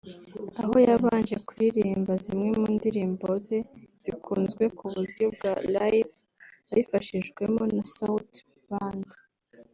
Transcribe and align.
aho 0.61 0.75
yabanje 0.87 1.35
kuririmba 1.47 2.13
zimwe 2.25 2.49
mu 2.59 2.67
ndirimbo 2.77 3.27
ze 3.45 3.59
zikunzwe 4.03 4.63
mu 4.77 4.87
buryo 4.95 5.25
bwa 5.35 5.53
live 5.75 6.13
abifashijwemo 6.71 7.63
na 7.75 7.83
Sauti 7.95 8.41
band 8.69 9.07